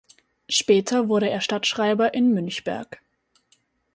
[0.49, 3.03] Später wurde er Stadtschreiber in Münchberg.